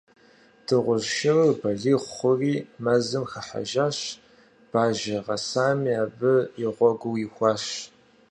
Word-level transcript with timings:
Дыгъужь 0.65 1.09
шырыр 1.15 1.51
балигъ 1.61 1.99
хъури, 2.13 2.55
мэзым 2.83 3.23
хыхьэжащ, 3.31 3.97
бажэ 4.71 5.17
гъэсами 5.25 5.93
абы 6.03 6.33
и 6.63 6.67
гъуэгур 6.75 7.17
ихуащ. 7.25 7.63